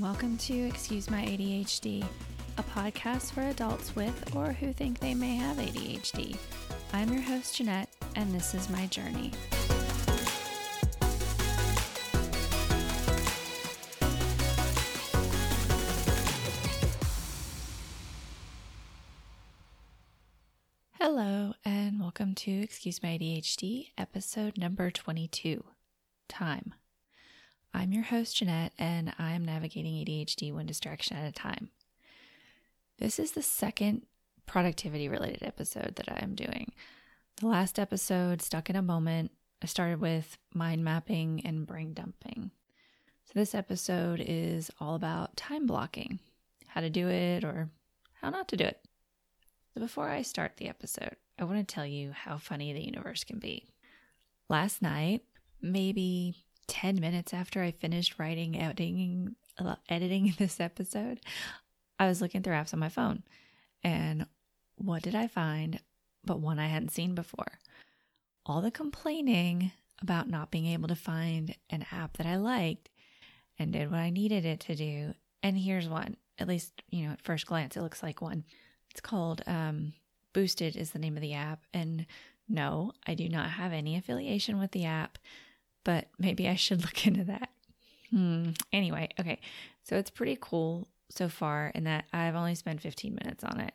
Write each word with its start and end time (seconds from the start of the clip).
welcome 0.00 0.38
to 0.38 0.54
Excuse 0.54 1.10
My 1.10 1.22
ADHD, 1.26 2.02
a 2.56 2.62
podcast 2.62 3.32
for 3.32 3.42
adults 3.42 3.94
with 3.94 4.34
or 4.34 4.52
who 4.52 4.72
think 4.72 4.98
they 4.98 5.12
may 5.12 5.36
have 5.36 5.58
ADHD. 5.58 6.38
I'm 6.94 7.12
your 7.12 7.20
host, 7.20 7.56
Jeanette, 7.56 7.90
and 8.16 8.32
this 8.32 8.54
is 8.54 8.70
my 8.70 8.86
journey. 8.86 9.32
Hello, 20.92 21.52
and 21.62 22.00
welcome 22.00 22.34
to 22.36 22.50
Excuse 22.50 23.02
My 23.02 23.18
ADHD, 23.18 23.88
episode 23.98 24.56
number 24.56 24.90
22 24.90 25.62
Time. 26.28 26.72
I'm 27.72 27.92
your 27.92 28.02
host, 28.02 28.36
Jeanette, 28.36 28.72
and 28.78 29.12
I 29.18 29.32
am 29.32 29.44
navigating 29.44 29.94
ADHD 29.94 30.52
one 30.52 30.66
distraction 30.66 31.16
at 31.16 31.28
a 31.28 31.32
time. 31.32 31.70
This 32.98 33.18
is 33.18 33.32
the 33.32 33.42
second 33.42 34.02
productivity 34.44 35.08
related 35.08 35.42
episode 35.42 35.94
that 35.96 36.08
I 36.08 36.18
am 36.22 36.34
doing. 36.34 36.72
The 37.36 37.46
last 37.46 37.78
episode, 37.78 38.42
Stuck 38.42 38.70
in 38.70 38.76
a 38.76 38.82
Moment, 38.82 39.30
I 39.62 39.66
started 39.66 40.00
with 40.00 40.36
mind 40.52 40.84
mapping 40.84 41.42
and 41.44 41.66
brain 41.66 41.94
dumping. 41.94 42.50
So 43.24 43.32
this 43.34 43.54
episode 43.54 44.20
is 44.20 44.70
all 44.80 44.96
about 44.96 45.36
time 45.36 45.66
blocking, 45.66 46.18
how 46.66 46.80
to 46.80 46.90
do 46.90 47.08
it 47.08 47.44
or 47.44 47.70
how 48.20 48.30
not 48.30 48.48
to 48.48 48.56
do 48.56 48.64
it. 48.64 48.84
So 49.72 49.80
before 49.80 50.08
I 50.08 50.22
start 50.22 50.56
the 50.56 50.68
episode, 50.68 51.14
I 51.38 51.44
want 51.44 51.66
to 51.66 51.74
tell 51.74 51.86
you 51.86 52.10
how 52.10 52.36
funny 52.36 52.72
the 52.72 52.84
universe 52.84 53.22
can 53.22 53.38
be. 53.38 53.68
Last 54.48 54.82
night, 54.82 55.22
maybe 55.62 56.34
10 56.70 57.00
minutes 57.00 57.34
after 57.34 57.62
I 57.62 57.72
finished 57.72 58.14
writing, 58.16 58.56
editing, 58.56 59.34
editing 59.88 60.34
this 60.38 60.60
episode, 60.60 61.20
I 61.98 62.06
was 62.06 62.22
looking 62.22 62.42
through 62.42 62.54
apps 62.54 62.72
on 62.72 62.78
my 62.78 62.88
phone. 62.88 63.24
And 63.82 64.26
what 64.76 65.02
did 65.02 65.16
I 65.16 65.26
find 65.26 65.80
but 66.24 66.38
one 66.38 66.60
I 66.60 66.68
hadn't 66.68 66.92
seen 66.92 67.14
before? 67.16 67.58
All 68.46 68.60
the 68.60 68.70
complaining 68.70 69.72
about 70.00 70.30
not 70.30 70.52
being 70.52 70.66
able 70.66 70.88
to 70.88 70.94
find 70.94 71.56
an 71.70 71.84
app 71.90 72.16
that 72.18 72.26
I 72.26 72.36
liked 72.36 72.88
and 73.58 73.72
did 73.72 73.90
what 73.90 73.98
I 73.98 74.10
needed 74.10 74.44
it 74.44 74.60
to 74.60 74.76
do. 74.76 75.14
And 75.42 75.58
here's 75.58 75.88
one, 75.88 76.16
at 76.38 76.48
least, 76.48 76.82
you 76.88 77.04
know, 77.04 77.12
at 77.12 77.20
first 77.20 77.46
glance, 77.46 77.76
it 77.76 77.82
looks 77.82 78.02
like 78.02 78.22
one. 78.22 78.44
It's 78.92 79.00
called 79.00 79.42
um, 79.48 79.92
Boosted, 80.32 80.76
is 80.76 80.92
the 80.92 81.00
name 81.00 81.16
of 81.16 81.20
the 81.20 81.34
app. 81.34 81.64
And 81.74 82.06
no, 82.48 82.92
I 83.06 83.14
do 83.14 83.28
not 83.28 83.50
have 83.50 83.72
any 83.72 83.96
affiliation 83.96 84.58
with 84.58 84.70
the 84.70 84.84
app 84.84 85.18
but 85.84 86.08
maybe 86.18 86.48
I 86.48 86.54
should 86.54 86.82
look 86.84 87.06
into 87.06 87.24
that. 87.24 87.50
Hmm. 88.10 88.50
Anyway, 88.72 89.08
okay. 89.18 89.40
So 89.82 89.96
it's 89.96 90.10
pretty 90.10 90.36
cool 90.40 90.88
so 91.10 91.28
far 91.28 91.72
in 91.74 91.84
that 91.84 92.04
I've 92.12 92.36
only 92.36 92.54
spent 92.54 92.80
15 92.80 93.18
minutes 93.22 93.44
on 93.44 93.60
it. 93.60 93.72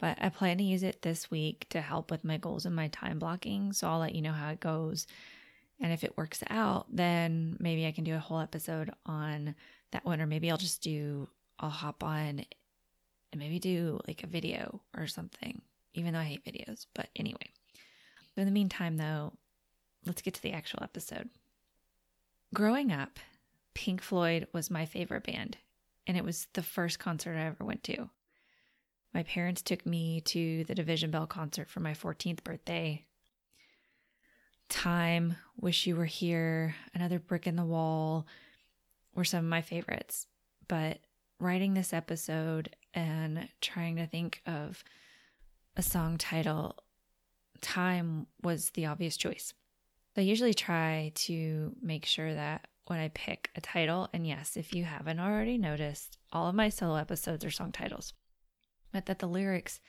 But 0.00 0.18
I 0.20 0.28
plan 0.28 0.58
to 0.58 0.64
use 0.64 0.82
it 0.82 1.02
this 1.02 1.30
week 1.30 1.66
to 1.70 1.80
help 1.80 2.10
with 2.10 2.24
my 2.24 2.36
goals 2.36 2.66
and 2.66 2.74
my 2.74 2.88
time 2.88 3.18
blocking. 3.18 3.72
So 3.72 3.88
I'll 3.88 4.00
let 4.00 4.14
you 4.14 4.22
know 4.22 4.32
how 4.32 4.50
it 4.50 4.60
goes. 4.60 5.06
And 5.80 5.92
if 5.92 6.04
it 6.04 6.16
works 6.16 6.42
out, 6.50 6.86
then 6.90 7.56
maybe 7.60 7.86
I 7.86 7.92
can 7.92 8.04
do 8.04 8.14
a 8.14 8.20
whole 8.20 8.40
episode 8.40 8.90
on 9.06 9.54
that 9.92 10.04
one, 10.04 10.20
or 10.20 10.26
maybe 10.26 10.50
I'll 10.50 10.56
just 10.56 10.82
do, 10.82 11.28
I'll 11.58 11.70
hop 11.70 12.02
on 12.02 12.44
and 13.32 13.40
maybe 13.40 13.58
do 13.58 14.00
like 14.06 14.22
a 14.22 14.28
video 14.28 14.80
or 14.96 15.06
something, 15.06 15.60
even 15.94 16.12
though 16.12 16.20
I 16.20 16.24
hate 16.24 16.44
videos. 16.44 16.86
But 16.94 17.08
anyway, 17.16 17.50
in 18.36 18.44
the 18.44 18.50
meantime, 18.50 18.96
though, 18.96 19.32
let's 20.06 20.22
get 20.22 20.34
to 20.34 20.42
the 20.42 20.52
actual 20.52 20.82
episode. 20.82 21.30
Growing 22.52 22.92
up, 22.92 23.18
Pink 23.74 24.00
Floyd 24.00 24.46
was 24.52 24.70
my 24.70 24.86
favorite 24.86 25.24
band, 25.24 25.56
and 26.06 26.16
it 26.16 26.24
was 26.24 26.46
the 26.52 26.62
first 26.62 26.98
concert 26.98 27.36
I 27.36 27.46
ever 27.46 27.64
went 27.64 27.82
to. 27.84 28.10
My 29.12 29.22
parents 29.22 29.62
took 29.62 29.86
me 29.86 30.20
to 30.22 30.64
the 30.64 30.74
Division 30.74 31.10
Bell 31.10 31.26
concert 31.26 31.68
for 31.68 31.80
my 31.80 31.92
14th 31.92 32.42
birthday. 32.42 33.04
Time, 34.68 35.36
Wish 35.60 35.86
You 35.86 35.96
Were 35.96 36.04
Here, 36.04 36.74
Another 36.94 37.18
Brick 37.18 37.46
in 37.46 37.56
the 37.56 37.64
Wall 37.64 38.26
were 39.14 39.24
some 39.24 39.44
of 39.44 39.50
my 39.50 39.62
favorites. 39.62 40.26
But 40.66 40.98
writing 41.38 41.74
this 41.74 41.92
episode 41.92 42.74
and 42.92 43.48
trying 43.60 43.96
to 43.96 44.06
think 44.06 44.42
of 44.46 44.82
a 45.76 45.82
song 45.82 46.18
title, 46.18 46.76
Time 47.60 48.26
was 48.42 48.70
the 48.70 48.86
obvious 48.86 49.16
choice. 49.16 49.54
I 50.16 50.20
usually 50.20 50.54
try 50.54 51.12
to 51.14 51.74
make 51.82 52.04
sure 52.04 52.32
that 52.32 52.66
when 52.86 52.98
I 52.98 53.08
pick 53.08 53.50
a 53.56 53.60
title, 53.60 54.08
and 54.12 54.26
yes, 54.26 54.56
if 54.56 54.74
you 54.74 54.84
haven't 54.84 55.18
already 55.18 55.58
noticed, 55.58 56.18
all 56.32 56.48
of 56.48 56.54
my 56.54 56.68
solo 56.68 56.96
episodes 56.96 57.44
are 57.44 57.50
song 57.50 57.72
titles, 57.72 58.12
but 58.92 59.06
that 59.06 59.18
the 59.18 59.26
lyrics 59.26 59.80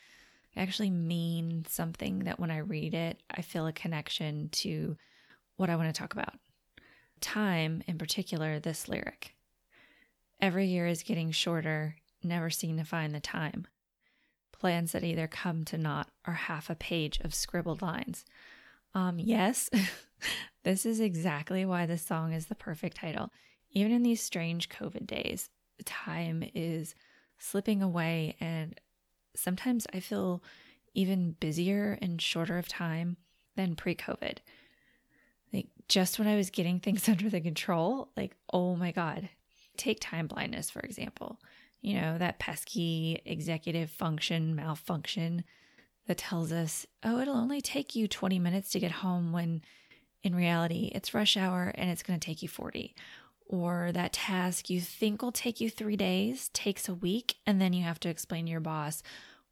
actually 0.55 0.89
mean 0.89 1.65
something 1.67 2.19
that 2.19 2.39
when 2.39 2.49
I 2.49 2.57
read 2.57 2.93
it, 2.93 3.21
I 3.29 3.41
feel 3.41 3.67
a 3.67 3.73
connection 3.73 4.49
to 4.49 4.97
what 5.57 5.69
I 5.69 5.75
want 5.75 5.93
to 5.93 5.99
talk 5.99 6.13
about. 6.13 6.35
Time, 7.19 7.83
in 7.87 7.97
particular, 7.97 8.59
this 8.59 8.87
lyric. 8.87 9.35
Every 10.41 10.67
year 10.67 10.87
is 10.87 11.03
getting 11.03 11.31
shorter, 11.31 11.97
never 12.23 12.49
seem 12.49 12.77
to 12.77 12.83
find 12.83 13.13
the 13.13 13.19
time. 13.19 13.67
Plans 14.51 14.93
that 14.93 15.03
either 15.03 15.27
come 15.27 15.63
to 15.65 15.77
naught 15.77 16.09
or 16.27 16.33
half 16.33 16.69
a 16.69 16.75
page 16.75 17.19
of 17.19 17.33
scribbled 17.33 17.81
lines. 17.81 18.25
Um, 18.93 19.19
yes, 19.19 19.69
this 20.63 20.85
is 20.85 20.99
exactly 20.99 21.65
why 21.65 21.85
this 21.85 22.01
song 22.01 22.33
is 22.33 22.47
the 22.47 22.55
perfect 22.55 22.97
title. 22.97 23.31
Even 23.71 23.91
in 23.91 24.03
these 24.03 24.21
strange 24.21 24.69
COVID 24.69 25.05
days, 25.05 25.49
time 25.83 26.43
is 26.53 26.95
slipping 27.37 27.81
away, 27.81 28.35
and 28.39 28.79
sometimes 29.35 29.85
I 29.93 29.99
feel 29.99 30.41
even 30.93 31.35
busier 31.39 31.97
and 32.01 32.21
shorter 32.21 32.57
of 32.57 32.67
time 32.67 33.17
than 33.55 33.75
pre 33.75 33.95
COVID. 33.95 34.37
Like, 35.53 35.67
just 35.87 36.19
when 36.19 36.27
I 36.27 36.35
was 36.35 36.49
getting 36.49 36.79
things 36.79 37.07
under 37.09 37.29
the 37.29 37.41
control, 37.41 38.09
like, 38.15 38.35
oh 38.51 38.75
my 38.75 38.91
God. 38.91 39.29
Take 39.77 39.99
time 39.99 40.27
blindness, 40.27 40.69
for 40.69 40.79
example. 40.79 41.39
You 41.81 41.99
know, 41.99 42.17
that 42.17 42.39
pesky 42.39 43.21
executive 43.25 43.91
function 43.91 44.55
malfunction 44.55 45.43
that 46.07 46.17
tells 46.17 46.51
us, 46.51 46.85
oh, 47.03 47.19
it'll 47.19 47.35
only 47.35 47.61
take 47.61 47.95
you 47.95 48.07
20 48.07 48.39
minutes 48.39 48.69
to 48.71 48.79
get 48.79 48.91
home 48.91 49.31
when 49.33 49.61
in 50.25 50.35
reality 50.35 50.91
it's 50.93 51.13
rush 51.13 51.37
hour 51.37 51.71
and 51.75 51.89
it's 51.89 52.03
going 52.03 52.19
to 52.19 52.25
take 52.25 52.41
you 52.41 52.49
40. 52.49 52.93
Or 53.47 53.91
that 53.93 54.11
task 54.11 54.71
you 54.71 54.81
think 54.81 55.21
will 55.21 55.31
take 55.31 55.61
you 55.61 55.69
three 55.69 55.95
days 55.95 56.49
takes 56.51 56.89
a 56.89 56.95
week, 56.95 57.35
and 57.45 57.61
then 57.61 57.73
you 57.73 57.83
have 57.83 57.99
to 58.01 58.09
explain 58.09 58.45
to 58.45 58.51
your 58.51 58.59
boss 58.59 59.03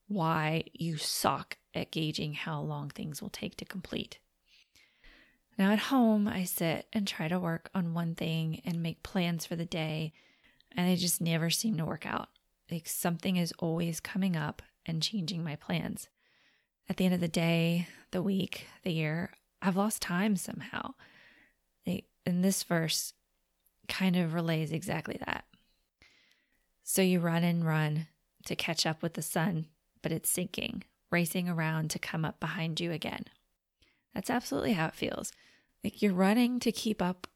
why 0.08 0.64
you 0.74 0.98
suck 0.98 1.58
at 1.76 1.92
gauging 1.92 2.34
how 2.34 2.60
long 2.60 2.90
things 2.90 3.22
will 3.22 3.30
take 3.30 3.56
to 3.58 3.66
complete. 3.66 4.18
Now, 5.60 5.72
at 5.72 5.78
home, 5.80 6.28
I 6.28 6.44
sit 6.44 6.88
and 6.92 7.08
try 7.08 7.28
to 7.28 7.40
work 7.40 7.70
on 7.76 7.94
one 7.94 8.16
thing 8.16 8.64
and 8.66 8.82
make 8.82 9.04
plans 9.04 9.46
for 9.46 9.56
the 9.56 9.66
day, 9.66 10.12
and 10.76 10.90
they 10.90 10.96
just 10.96 11.22
never 11.22 11.52
seem 11.52 11.78
to 11.78 11.86
work 11.86 12.08
out. 12.08 12.30
Like 12.72 12.88
something 12.88 13.36
is 13.36 13.54
always 13.60 14.00
coming 14.00 14.36
up 14.36 14.64
and 14.88 15.04
changing 15.04 15.44
my 15.44 15.56
plans 15.56 16.10
at 16.90 16.98
the 16.98 17.06
end 17.06 17.14
of 17.14 17.22
the 17.22 17.28
day, 17.28 17.88
the 18.10 18.24
week, 18.24 18.66
the 18.84 18.92
year, 18.92 19.32
I've 19.64 19.78
lost 19.78 20.02
time 20.02 20.36
somehow. 20.36 20.94
And 22.26 22.44
this 22.44 22.64
verse 22.64 23.14
kind 23.88 24.16
of 24.16 24.34
relays 24.34 24.72
exactly 24.72 25.18
that. 25.26 25.46
So 26.84 27.02
you 27.02 27.20
run 27.20 27.44
and 27.44 27.66
run 27.66 28.08
to 28.46 28.56
catch 28.56 28.86
up 28.86 29.02
with 29.02 29.16
the 29.16 29.22
sun, 29.22 29.68
but 30.02 30.12
it's 30.12 30.30
sinking, 30.30 30.84
racing 31.12 31.50
around 31.50 31.90
to 31.92 32.00
come 32.00 32.24
up 32.24 32.40
behind 32.40 32.80
you 32.80 32.92
again. 32.92 33.26
That's 34.14 34.30
absolutely 34.30 34.74
how 34.74 34.88
it 34.88 34.96
feels. 34.96 35.32
Like 35.84 36.02
you're 36.02 36.14
running 36.14 36.60
to 36.62 36.72
keep 36.72 37.02
up, 37.02 37.28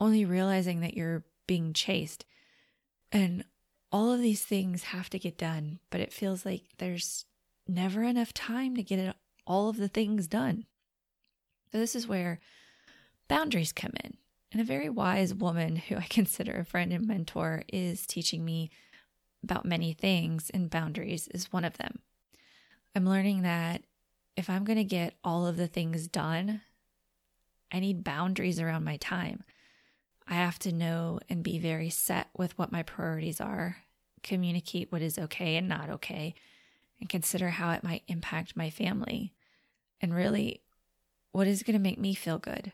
only 0.00 0.24
realizing 0.24 0.80
that 0.80 0.96
you're 0.96 1.24
being 1.46 1.72
chased. 1.72 2.24
And 3.12 3.44
all 3.92 4.10
of 4.10 4.20
these 4.20 4.42
things 4.42 4.84
have 4.84 5.10
to 5.10 5.18
get 5.18 5.36
done, 5.36 5.80
but 5.90 6.00
it 6.00 6.12
feels 6.12 6.46
like 6.46 6.62
there's 6.78 7.26
never 7.68 8.02
enough 8.02 8.32
time 8.32 8.74
to 8.76 8.82
get 8.82 9.16
all 9.46 9.68
of 9.68 9.76
the 9.76 9.88
things 9.88 10.26
done. 10.26 10.64
So, 11.74 11.80
this 11.80 11.96
is 11.96 12.06
where 12.06 12.38
boundaries 13.26 13.72
come 13.72 13.94
in. 14.04 14.16
And 14.52 14.60
a 14.60 14.64
very 14.64 14.88
wise 14.88 15.34
woman 15.34 15.74
who 15.88 15.96
I 15.96 16.06
consider 16.08 16.52
a 16.52 16.64
friend 16.64 16.92
and 16.92 17.04
mentor 17.04 17.64
is 17.66 18.06
teaching 18.06 18.44
me 18.44 18.70
about 19.42 19.66
many 19.66 19.92
things, 19.92 20.50
and 20.50 20.70
boundaries 20.70 21.26
is 21.34 21.52
one 21.52 21.64
of 21.64 21.76
them. 21.76 21.98
I'm 22.94 23.08
learning 23.08 23.42
that 23.42 23.82
if 24.36 24.48
I'm 24.48 24.62
going 24.62 24.78
to 24.78 24.84
get 24.84 25.14
all 25.24 25.48
of 25.48 25.56
the 25.56 25.66
things 25.66 26.06
done, 26.06 26.60
I 27.72 27.80
need 27.80 28.04
boundaries 28.04 28.60
around 28.60 28.84
my 28.84 28.96
time. 28.98 29.42
I 30.28 30.34
have 30.34 30.60
to 30.60 30.72
know 30.72 31.18
and 31.28 31.42
be 31.42 31.58
very 31.58 31.90
set 31.90 32.28
with 32.38 32.56
what 32.56 32.70
my 32.70 32.84
priorities 32.84 33.40
are, 33.40 33.78
communicate 34.22 34.92
what 34.92 35.02
is 35.02 35.18
okay 35.18 35.56
and 35.56 35.68
not 35.68 35.90
okay, 35.90 36.36
and 37.00 37.08
consider 37.08 37.50
how 37.50 37.72
it 37.72 37.82
might 37.82 38.04
impact 38.06 38.56
my 38.56 38.70
family 38.70 39.34
and 40.00 40.14
really 40.14 40.60
what 41.34 41.48
is 41.48 41.64
going 41.64 41.74
to 41.74 41.82
make 41.82 41.98
me 41.98 42.14
feel 42.14 42.38
good. 42.38 42.70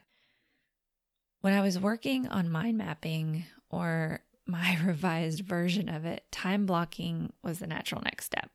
When 1.41 1.55
I 1.55 1.63
was 1.63 1.79
working 1.79 2.29
on 2.29 2.51
mind 2.51 2.77
mapping 2.77 3.45
or 3.71 4.21
my 4.47 4.79
revised 4.85 5.41
version 5.41 5.89
of 5.89 6.05
it, 6.05 6.25
time 6.31 6.67
blocking 6.67 7.33
was 7.43 7.59
the 7.59 7.67
natural 7.67 8.03
next 8.03 8.27
step. 8.27 8.51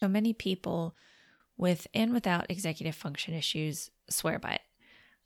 So 0.00 0.08
many 0.08 0.32
people 0.32 0.96
with 1.56 1.86
and 1.94 2.12
without 2.12 2.50
executive 2.50 2.96
function 2.96 3.34
issues 3.34 3.92
swear 4.10 4.40
by 4.40 4.54
it. 4.54 4.62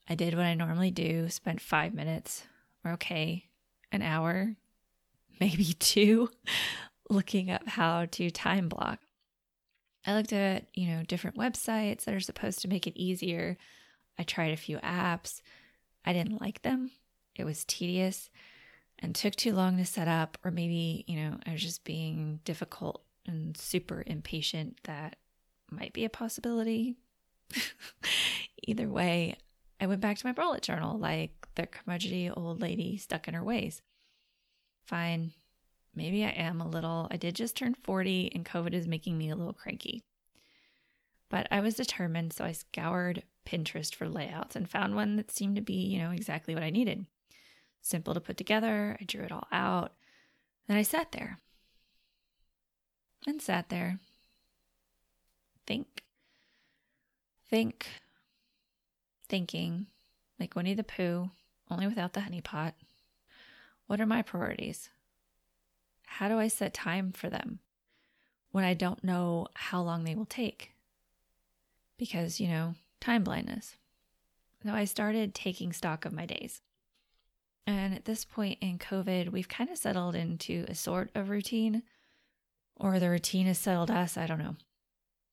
I 0.07 0.17
did 0.17 0.35
what 0.35 0.45
I 0.45 0.53
normally 0.53 0.91
do, 0.91 1.31
spent 1.31 1.63
five 1.63 1.95
minutes, 1.95 2.45
or 2.85 2.93
okay, 2.93 3.47
an 3.91 4.03
hour, 4.03 4.55
maybe 5.41 5.73
two, 5.73 6.29
looking 7.09 7.51
up 7.51 7.67
how 7.67 8.05
to 8.11 8.31
time 8.31 8.69
block. 8.69 8.99
I 10.07 10.15
looked 10.15 10.35
at, 10.35 10.67
you 10.75 10.89
know, 10.89 11.05
different 11.05 11.39
websites 11.39 12.05
that 12.05 12.15
are 12.15 12.21
supposed 12.21 12.59
to 12.61 12.69
make 12.69 12.87
it 12.87 13.01
easier. 13.01 13.57
I 14.21 14.23
tried 14.23 14.53
a 14.53 14.57
few 14.59 14.77
apps. 14.81 15.41
I 16.05 16.13
didn't 16.13 16.43
like 16.43 16.61
them. 16.61 16.91
It 17.35 17.45
was 17.45 17.65
tedious 17.65 18.29
and 18.99 19.15
took 19.15 19.35
too 19.35 19.55
long 19.55 19.79
to 19.79 19.87
set 19.87 20.09
up, 20.09 20.37
or 20.45 20.51
maybe, 20.51 21.05
you 21.07 21.17
know, 21.17 21.39
I 21.47 21.53
was 21.53 21.63
just 21.63 21.85
being 21.85 22.41
difficult 22.45 23.03
and 23.27 23.57
super 23.57 24.05
impatient. 24.07 24.79
That 24.85 25.17
might 25.71 25.95
be 25.95 26.05
a 26.05 26.11
possibility. 26.11 26.97
Either 28.69 28.91
way, 28.91 29.37
I 29.81 29.87
went 29.87 30.03
back 30.03 30.19
to 30.19 30.27
my 30.27 30.33
bullet 30.33 30.63
journal 30.63 30.99
like 30.99 31.31
the 31.55 31.67
curmudgeony 31.67 32.31
old 32.37 32.61
lady 32.61 32.99
stuck 32.99 33.27
in 33.27 33.33
her 33.33 33.43
ways. 33.43 33.81
Fine, 34.85 35.33
maybe 35.95 36.27
I 36.27 36.31
am 36.31 36.61
a 36.61 36.69
little. 36.69 37.09
I 37.11 37.17
did 37.17 37.37
just 37.37 37.57
turn 37.57 37.73
40 37.73 38.33
and 38.35 38.45
COVID 38.45 38.75
is 38.75 38.87
making 38.87 39.17
me 39.17 39.31
a 39.31 39.37
little 39.37 39.55
cranky. 39.55 40.03
But 41.31 41.47
I 41.51 41.61
was 41.61 41.77
determined, 41.77 42.35
so 42.35 42.45
I 42.45 42.53
scoured 42.53 43.23
Pinterest 43.47 43.95
for 43.95 44.09
layouts 44.09 44.57
and 44.57 44.69
found 44.69 44.95
one 44.95 45.17
that 45.17 45.31
seemed 45.31 45.57
to 45.57 45.63
be, 45.63 45.75
you 45.75 45.99
know, 45.99 46.11
exactly 46.11 46.55
what 46.55 46.65
I 46.65 46.71
needed. 46.71 47.07
Simple 47.81 48.13
to 48.13 48.21
put 48.21 48.37
together. 48.37 48.99
I 49.01 49.05
drew 49.05 49.25
it 49.25 49.33
all 49.33 49.47
out. 49.51 49.93
Then 50.67 50.77
I 50.77 50.83
sat 50.83 51.13
there 51.13 51.39
and 53.27 53.41
sat 53.41 53.71
there. 53.71 54.01
Think. 55.67 56.03
Think. 57.49 57.87
Thinking 59.29 59.87
like 60.41 60.57
Winnie 60.57 60.75
the 60.75 60.83
Pooh, 60.83 61.31
only 61.71 61.87
without 61.87 62.15
the 62.15 62.23
honey 62.23 62.41
pot. 62.41 62.75
What 63.87 64.01
are 64.01 64.07
my 64.07 64.23
priorities? 64.23 64.89
How 66.07 66.29
do 66.29 66.39
I 66.39 66.49
set 66.49 66.75
time 66.75 67.13
for 67.13 67.29
them 67.29 67.61
when 68.51 68.65
I 68.65 68.75
don't 68.75 69.05
know 69.05 69.47
how 69.55 69.83
long 69.83 70.05
they 70.05 70.15
will 70.15 70.25
take? 70.25 70.73
Because, 72.01 72.41
you 72.41 72.49
know, 72.49 72.77
time 72.99 73.23
blindness. 73.23 73.77
So 74.65 74.73
I 74.73 74.87
started 74.87 75.35
taking 75.35 75.71
stock 75.75 76.07
of 76.07 76.15
my 76.15 76.25
days. 76.25 76.63
And 77.67 77.95
at 77.95 78.07
this 78.07 78.25
point 78.25 78.57
in 78.63 78.79
COVID, 78.79 79.29
we've 79.29 79.51
kind 79.51 79.69
of 79.69 79.77
settled 79.77 80.15
into 80.15 80.65
a 80.67 80.75
sort 80.75 81.11
of 81.15 81.29
routine, 81.29 81.83
or 82.75 82.99
the 82.99 83.11
routine 83.11 83.47
has 83.47 83.59
settled 83.59 83.91
us. 83.91 84.17
I 84.17 84.27
don't 84.27 84.39
know. 84.39 84.57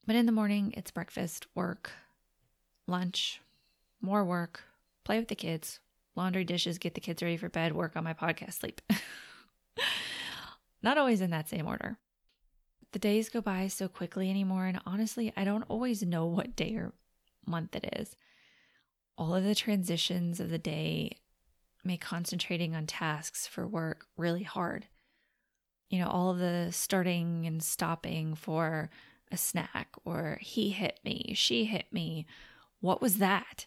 But 0.05 0.17
in 0.17 0.25
the 0.25 0.33
morning, 0.33 0.73
it's 0.75 0.91
breakfast, 0.91 1.47
work, 1.55 1.91
lunch, 2.85 3.39
more 4.01 4.25
work, 4.25 4.65
play 5.05 5.19
with 5.19 5.29
the 5.29 5.35
kids, 5.35 5.79
laundry, 6.17 6.43
dishes, 6.43 6.77
get 6.77 6.95
the 6.95 7.01
kids 7.01 7.23
ready 7.23 7.37
for 7.37 7.47
bed, 7.47 7.73
work 7.75 7.95
on 7.95 8.03
my 8.03 8.13
podcast, 8.13 8.55
sleep. 8.55 8.81
Not 10.83 10.97
always 10.97 11.21
in 11.21 11.29
that 11.29 11.47
same 11.47 11.65
order. 11.65 11.97
The 12.93 12.99
days 12.99 13.29
go 13.29 13.41
by 13.41 13.67
so 13.67 13.87
quickly 13.87 14.29
anymore, 14.29 14.65
and 14.65 14.79
honestly, 14.85 15.33
I 15.35 15.43
don't 15.43 15.65
always 15.67 16.03
know 16.03 16.25
what 16.27 16.55
day 16.55 16.75
or 16.75 16.93
month 17.45 17.75
it 17.75 17.89
is. 17.97 18.15
All 19.17 19.33
of 19.33 19.43
the 19.43 19.55
transitions 19.55 20.39
of 20.39 20.49
the 20.49 20.59
day 20.59 21.17
make 21.83 22.01
concentrating 22.01 22.75
on 22.75 22.85
tasks 22.85 23.47
for 23.47 23.67
work 23.67 24.05
really 24.17 24.43
hard. 24.43 24.85
You 25.89 25.99
know, 25.99 26.07
all 26.07 26.33
the 26.33 26.69
starting 26.71 27.45
and 27.45 27.63
stopping 27.63 28.35
for 28.35 28.89
a 29.31 29.37
snack, 29.37 29.89
or 30.05 30.37
he 30.41 30.69
hit 30.69 30.99
me, 31.03 31.33
she 31.35 31.65
hit 31.65 31.85
me. 31.91 32.25
What 32.81 33.01
was 33.01 33.17
that? 33.17 33.65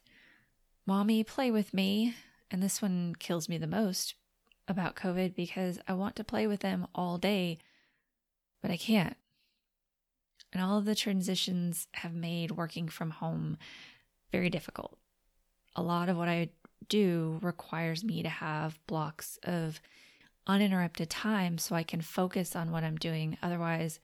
Mommy, 0.86 1.24
play 1.24 1.50
with 1.50 1.72
me. 1.74 2.14
And 2.50 2.62
this 2.62 2.82
one 2.82 3.14
kills 3.18 3.48
me 3.48 3.58
the 3.58 3.66
most 3.66 4.14
about 4.66 4.96
COVID 4.96 5.34
because 5.34 5.78
I 5.86 5.92
want 5.92 6.16
to 6.16 6.24
play 6.24 6.46
with 6.46 6.60
them 6.60 6.86
all 6.94 7.16
day, 7.16 7.58
but 8.62 8.70
I 8.70 8.76
can't. 8.76 9.16
And 10.52 10.62
all 10.62 10.78
of 10.78 10.84
the 10.84 10.94
transitions 10.94 11.86
have 11.92 12.14
made 12.14 12.52
working 12.52 12.88
from 12.88 13.10
home 13.10 13.56
very 14.32 14.50
difficult. 14.50 14.98
A 15.76 15.82
lot 15.82 16.08
of 16.08 16.16
what 16.16 16.28
I 16.28 16.50
do 16.88 17.38
requires 17.42 18.02
me 18.02 18.22
to 18.22 18.28
have 18.28 18.78
blocks 18.86 19.38
of 19.44 19.80
uninterrupted 20.46 21.10
time 21.10 21.58
so 21.58 21.74
I 21.76 21.82
can 21.82 22.00
focus 22.00 22.56
on 22.56 22.72
what 22.72 22.82
I'm 22.82 22.96
doing. 22.96 23.38
Otherwise, 23.42 24.00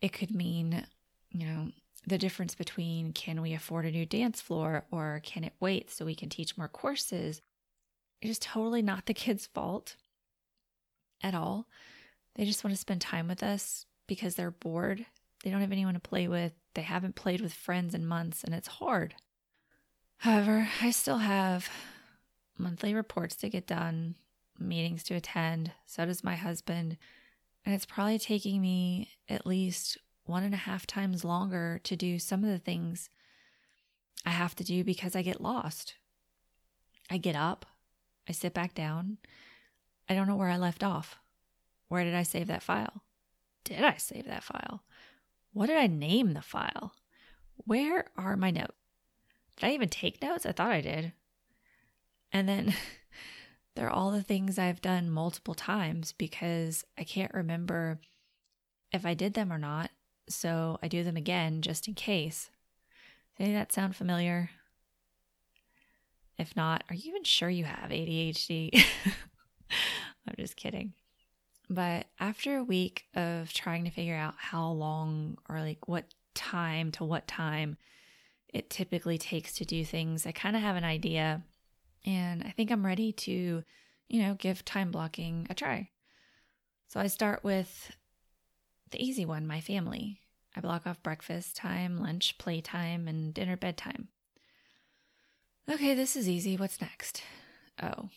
it 0.00 0.12
could 0.12 0.34
mean, 0.34 0.86
you 1.30 1.46
know, 1.46 1.68
the 2.06 2.18
difference 2.18 2.54
between 2.54 3.12
can 3.12 3.42
we 3.42 3.52
afford 3.52 3.84
a 3.84 3.90
new 3.90 4.06
dance 4.06 4.40
floor 4.40 4.84
or 4.90 5.20
can 5.24 5.44
it 5.44 5.52
wait 5.60 5.90
so 5.90 6.04
we 6.04 6.14
can 6.14 6.28
teach 6.28 6.56
more 6.56 6.68
courses. 6.68 7.42
It 8.20 8.28
is 8.28 8.38
totally 8.38 8.82
not 8.82 9.06
the 9.06 9.14
kids' 9.14 9.46
fault 9.46 9.96
at 11.22 11.34
all. 11.34 11.66
They 12.38 12.44
just 12.44 12.62
want 12.62 12.72
to 12.74 12.80
spend 12.80 13.00
time 13.00 13.26
with 13.26 13.42
us 13.42 13.84
because 14.06 14.36
they're 14.36 14.52
bored. 14.52 15.04
They 15.42 15.50
don't 15.50 15.60
have 15.60 15.72
anyone 15.72 15.94
to 15.94 16.00
play 16.00 16.28
with. 16.28 16.52
They 16.74 16.82
haven't 16.82 17.16
played 17.16 17.40
with 17.40 17.52
friends 17.52 17.94
in 17.94 18.06
months 18.06 18.44
and 18.44 18.54
it's 18.54 18.68
hard. 18.68 19.16
However, 20.18 20.68
I 20.80 20.92
still 20.92 21.18
have 21.18 21.68
monthly 22.56 22.94
reports 22.94 23.34
to 23.36 23.48
get 23.48 23.66
done, 23.66 24.14
meetings 24.56 25.02
to 25.04 25.14
attend. 25.14 25.72
So 25.84 26.06
does 26.06 26.22
my 26.22 26.36
husband. 26.36 26.96
And 27.66 27.74
it's 27.74 27.84
probably 27.84 28.20
taking 28.20 28.60
me 28.60 29.10
at 29.28 29.44
least 29.44 29.98
one 30.24 30.44
and 30.44 30.54
a 30.54 30.58
half 30.58 30.86
times 30.86 31.24
longer 31.24 31.80
to 31.82 31.96
do 31.96 32.20
some 32.20 32.44
of 32.44 32.50
the 32.50 32.58
things 32.58 33.10
I 34.24 34.30
have 34.30 34.54
to 34.56 34.64
do 34.64 34.84
because 34.84 35.16
I 35.16 35.22
get 35.22 35.40
lost. 35.40 35.94
I 37.10 37.16
get 37.16 37.34
up, 37.34 37.66
I 38.28 38.32
sit 38.32 38.54
back 38.54 38.74
down. 38.74 39.18
I 40.08 40.14
don't 40.14 40.28
know 40.28 40.36
where 40.36 40.50
I 40.50 40.56
left 40.56 40.84
off. 40.84 41.18
Where 41.88 42.04
did 42.04 42.14
I 42.14 42.22
save 42.22 42.46
that 42.48 42.62
file? 42.62 43.02
Did 43.64 43.82
I 43.82 43.96
save 43.96 44.26
that 44.26 44.44
file? 44.44 44.82
What 45.52 45.66
did 45.66 45.76
I 45.76 45.86
name 45.86 46.34
the 46.34 46.42
file? 46.42 46.92
Where 47.56 48.06
are 48.16 48.36
my 48.36 48.50
notes? 48.50 48.72
Did 49.56 49.66
I 49.66 49.72
even 49.72 49.88
take 49.88 50.22
notes? 50.22 50.46
I 50.46 50.52
thought 50.52 50.70
I 50.70 50.80
did. 50.80 51.12
And 52.32 52.48
then 52.48 52.74
there 53.74 53.86
are 53.86 53.92
all 53.92 54.10
the 54.10 54.22
things 54.22 54.58
I've 54.58 54.80
done 54.80 55.10
multiple 55.10 55.54
times 55.54 56.12
because 56.12 56.84
I 56.96 57.04
can't 57.04 57.34
remember 57.34 58.00
if 58.92 59.04
I 59.04 59.14
did 59.14 59.34
them 59.34 59.52
or 59.52 59.58
not 59.58 59.90
so 60.28 60.78
I 60.82 60.88
do 60.88 61.02
them 61.02 61.16
again 61.16 61.62
just 61.62 61.88
in 61.88 61.94
case. 61.94 62.50
Does 63.38 63.48
that 63.48 63.72
sound 63.72 63.96
familiar? 63.96 64.50
If 66.38 66.54
not, 66.54 66.84
are 66.88 66.94
you 66.94 67.10
even 67.10 67.24
sure 67.24 67.50
you 67.50 67.64
have 67.64 67.90
ADHD? 67.90 68.70
I'm 69.70 70.34
just 70.38 70.56
kidding. 70.56 70.92
But 71.70 72.06
after 72.18 72.56
a 72.56 72.64
week 72.64 73.04
of 73.14 73.52
trying 73.52 73.84
to 73.84 73.90
figure 73.90 74.16
out 74.16 74.34
how 74.38 74.70
long 74.70 75.36
or 75.48 75.60
like 75.60 75.86
what 75.86 76.14
time 76.34 76.90
to 76.92 77.04
what 77.04 77.26
time 77.26 77.76
it 78.48 78.70
typically 78.70 79.18
takes 79.18 79.54
to 79.54 79.64
do 79.64 79.84
things, 79.84 80.26
I 80.26 80.32
kind 80.32 80.56
of 80.56 80.62
have 80.62 80.76
an 80.76 80.84
idea. 80.84 81.42
And 82.06 82.42
I 82.42 82.50
think 82.50 82.70
I'm 82.70 82.86
ready 82.86 83.12
to, 83.12 83.62
you 84.08 84.22
know, 84.22 84.34
give 84.34 84.64
time 84.64 84.90
blocking 84.90 85.46
a 85.50 85.54
try. 85.54 85.90
So 86.88 87.00
I 87.00 87.08
start 87.08 87.44
with 87.44 87.94
the 88.90 89.04
easy 89.04 89.26
one, 89.26 89.46
my 89.46 89.60
family. 89.60 90.20
I 90.56 90.60
block 90.60 90.86
off 90.86 91.02
breakfast 91.02 91.54
time, 91.54 91.98
lunch, 91.98 92.38
playtime, 92.38 93.06
and 93.06 93.34
dinner 93.34 93.56
bedtime. 93.56 94.08
Okay, 95.70 95.94
this 95.94 96.16
is 96.16 96.26
easy. 96.26 96.56
What's 96.56 96.80
next? 96.80 97.22
Oh, 97.82 98.08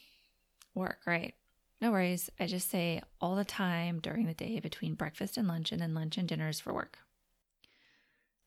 work, 0.73 0.99
right. 1.05 1.33
No 1.81 1.91
worries. 1.91 2.29
I 2.39 2.45
just 2.45 2.69
say 2.69 3.01
all 3.19 3.35
the 3.35 3.43
time 3.43 3.99
during 3.99 4.27
the 4.27 4.35
day 4.35 4.59
between 4.59 4.93
breakfast 4.93 5.35
and 5.35 5.47
lunch, 5.47 5.71
and 5.71 5.81
then 5.81 5.95
lunch 5.95 6.15
and 6.15 6.27
dinners 6.27 6.59
for 6.59 6.71
work. 6.71 6.99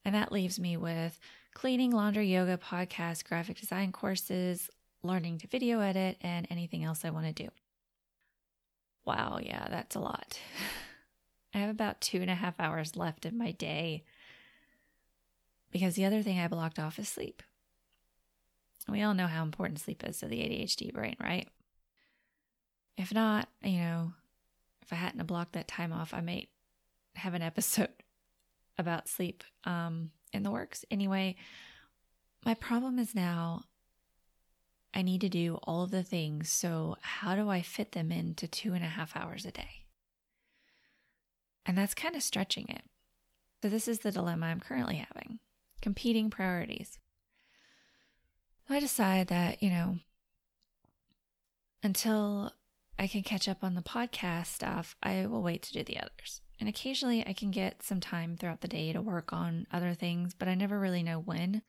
And 0.04 0.14
that 0.14 0.30
leaves 0.30 0.60
me 0.60 0.76
with 0.76 1.18
cleaning, 1.52 1.90
laundry, 1.90 2.28
yoga, 2.32 2.56
podcast, 2.56 3.24
graphic 3.24 3.58
design 3.58 3.90
courses, 3.90 4.70
learning 5.02 5.38
to 5.38 5.48
video 5.48 5.80
edit, 5.80 6.16
and 6.20 6.46
anything 6.48 6.84
else 6.84 7.04
I 7.04 7.10
want 7.10 7.26
to 7.26 7.32
do. 7.32 7.48
Wow, 9.04 9.40
yeah, 9.42 9.66
that's 9.68 9.96
a 9.96 10.00
lot. 10.00 10.38
I 11.54 11.58
have 11.58 11.70
about 11.70 12.00
two 12.00 12.20
and 12.20 12.30
a 12.30 12.34
half 12.34 12.58
hours 12.60 12.96
left 12.96 13.26
in 13.26 13.36
my 13.36 13.50
day 13.50 14.04
because 15.72 15.94
the 15.94 16.04
other 16.04 16.22
thing 16.22 16.38
I 16.38 16.48
blocked 16.48 16.78
off 16.78 16.98
is 16.98 17.08
sleep. 17.08 17.42
We 18.88 19.02
all 19.02 19.14
know 19.14 19.26
how 19.26 19.42
important 19.42 19.80
sleep 19.80 20.04
is 20.04 20.18
to 20.18 20.26
the 20.26 20.38
ADHD 20.38 20.92
brain, 20.92 21.16
right? 21.20 21.48
If 22.96 23.12
not, 23.12 23.48
you 23.62 23.78
know, 23.78 24.12
if 24.82 24.92
I 24.92 24.96
hadn't 24.96 25.26
blocked 25.26 25.52
that 25.54 25.68
time 25.68 25.92
off, 25.92 26.14
I 26.14 26.20
might 26.20 26.48
have 27.16 27.34
an 27.34 27.42
episode 27.42 27.88
about 28.78 29.08
sleep 29.08 29.44
um, 29.64 30.10
in 30.32 30.42
the 30.42 30.50
works. 30.50 30.84
Anyway, 30.90 31.36
my 32.44 32.54
problem 32.54 32.98
is 32.98 33.14
now 33.14 33.62
I 34.92 35.02
need 35.02 35.20
to 35.22 35.28
do 35.28 35.58
all 35.64 35.82
of 35.82 35.90
the 35.90 36.02
things. 36.02 36.50
So, 36.50 36.96
how 37.00 37.34
do 37.34 37.50
I 37.50 37.62
fit 37.62 37.92
them 37.92 38.12
into 38.12 38.46
two 38.46 38.74
and 38.74 38.84
a 38.84 38.88
half 38.88 39.16
hours 39.16 39.44
a 39.44 39.50
day? 39.50 39.86
And 41.66 41.76
that's 41.76 41.94
kind 41.94 42.14
of 42.14 42.22
stretching 42.22 42.66
it. 42.68 42.82
So, 43.62 43.68
this 43.68 43.88
is 43.88 44.00
the 44.00 44.12
dilemma 44.12 44.46
I'm 44.46 44.60
currently 44.60 44.96
having 44.96 45.40
competing 45.82 46.30
priorities. 46.30 46.98
I 48.70 48.80
decide 48.80 49.26
that, 49.26 49.62
you 49.62 49.68
know, 49.68 49.98
until 51.82 52.52
I 52.98 53.06
can 53.06 53.22
catch 53.22 53.48
up 53.48 53.64
on 53.64 53.74
the 53.74 53.82
podcast 53.82 54.46
stuff, 54.46 54.96
I 55.02 55.26
will 55.26 55.42
wait 55.42 55.62
to 55.62 55.72
do 55.72 55.82
the 55.82 55.98
others. 55.98 56.40
And 56.60 56.68
occasionally 56.68 57.24
I 57.26 57.32
can 57.32 57.50
get 57.50 57.82
some 57.82 58.00
time 58.00 58.36
throughout 58.36 58.60
the 58.60 58.68
day 58.68 58.92
to 58.92 59.02
work 59.02 59.32
on 59.32 59.66
other 59.72 59.94
things, 59.94 60.34
but 60.34 60.48
I 60.48 60.54
never 60.54 60.78
really 60.78 61.02
know 61.02 61.18
when. 61.18 61.62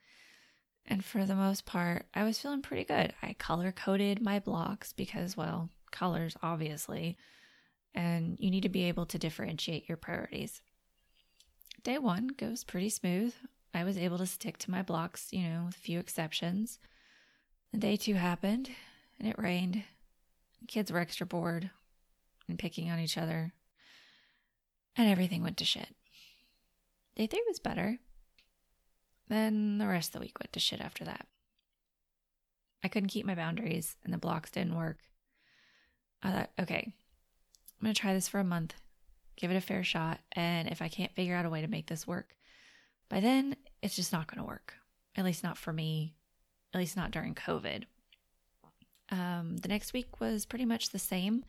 And 0.86 1.04
for 1.04 1.24
the 1.24 1.34
most 1.34 1.66
part, 1.66 2.06
I 2.14 2.22
was 2.22 2.38
feeling 2.38 2.62
pretty 2.62 2.84
good. 2.84 3.12
I 3.22 3.32
color 3.32 3.72
coded 3.72 4.22
my 4.22 4.38
blocks 4.38 4.92
because, 4.92 5.36
well, 5.36 5.70
colors, 5.90 6.36
obviously, 6.42 7.16
and 7.94 8.36
you 8.38 8.50
need 8.50 8.62
to 8.62 8.68
be 8.68 8.84
able 8.84 9.06
to 9.06 9.18
differentiate 9.18 9.88
your 9.88 9.96
priorities. 9.96 10.60
Day 11.82 11.98
one 11.98 12.28
goes 12.28 12.62
pretty 12.62 12.90
smooth. 12.90 13.34
I 13.74 13.84
was 13.84 13.98
able 13.98 14.18
to 14.18 14.26
stick 14.26 14.58
to 14.58 14.70
my 14.70 14.82
blocks, 14.82 15.32
you 15.32 15.42
know, 15.48 15.64
with 15.66 15.76
a 15.76 15.80
few 15.80 15.98
exceptions. 15.98 16.78
The 17.72 17.78
day 17.78 17.96
two 17.96 18.14
happened 18.14 18.70
and 19.18 19.28
it 19.28 19.38
rained. 19.38 19.82
Kids 20.68 20.90
were 20.90 20.98
extra 20.98 21.26
bored 21.26 21.70
and 22.48 22.58
picking 22.58 22.90
on 22.90 22.98
each 22.98 23.18
other, 23.18 23.52
and 24.96 25.08
everything 25.08 25.42
went 25.42 25.56
to 25.58 25.64
shit. 25.64 25.94
Day 27.14 27.26
three 27.26 27.42
was 27.46 27.58
better. 27.58 27.98
Then 29.28 29.78
the 29.78 29.86
rest 29.86 30.10
of 30.10 30.12
the 30.14 30.20
week 30.20 30.38
went 30.38 30.52
to 30.52 30.60
shit 30.60 30.80
after 30.80 31.04
that. 31.04 31.26
I 32.84 32.88
couldn't 32.88 33.08
keep 33.08 33.26
my 33.26 33.34
boundaries 33.34 33.96
and 34.04 34.12
the 34.12 34.18
blocks 34.18 34.50
didn't 34.50 34.76
work. 34.76 34.98
I 36.22 36.30
thought, 36.30 36.50
okay, 36.60 36.92
I'm 37.80 37.84
going 37.84 37.94
to 37.94 38.00
try 38.00 38.14
this 38.14 38.28
for 38.28 38.38
a 38.38 38.44
month, 38.44 38.74
give 39.36 39.50
it 39.50 39.56
a 39.56 39.60
fair 39.60 39.82
shot, 39.82 40.20
and 40.32 40.68
if 40.68 40.80
I 40.80 40.88
can't 40.88 41.14
figure 41.14 41.34
out 41.34 41.44
a 41.46 41.50
way 41.50 41.60
to 41.60 41.68
make 41.68 41.88
this 41.88 42.06
work, 42.06 42.36
by 43.08 43.20
then 43.20 43.56
it's 43.82 43.96
just 43.96 44.12
not 44.12 44.26
going 44.26 44.38
to 44.40 44.48
work. 44.48 44.74
At 45.16 45.24
least 45.24 45.42
not 45.42 45.58
for 45.58 45.72
me, 45.72 46.14
at 46.72 46.78
least 46.78 46.96
not 46.96 47.10
during 47.10 47.34
COVID. 47.34 47.84
Um, 49.10 49.58
the 49.58 49.68
next 49.68 49.92
week 49.92 50.20
was 50.20 50.46
pretty 50.46 50.64
much 50.64 50.90
the 50.90 50.98
same. 50.98 51.44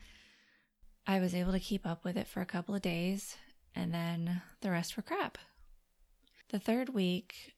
I 1.05 1.19
was 1.19 1.33
able 1.33 1.53
to 1.53 1.59
keep 1.59 1.85
up 1.85 2.03
with 2.03 2.17
it 2.17 2.27
for 2.27 2.41
a 2.41 2.45
couple 2.45 2.75
of 2.75 2.81
days, 2.81 3.37
and 3.73 3.93
then 3.93 4.41
the 4.61 4.71
rest 4.71 4.97
were 4.97 5.03
crap. 5.03 5.37
The 6.49 6.59
third 6.59 6.89
week, 6.89 7.55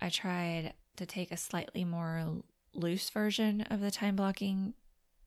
I 0.00 0.08
tried 0.08 0.74
to 0.96 1.06
take 1.06 1.32
a 1.32 1.36
slightly 1.36 1.84
more 1.84 2.42
loose 2.74 3.10
version 3.10 3.62
of 3.62 3.80
the 3.80 3.90
time 3.90 4.16
blocking 4.16 4.74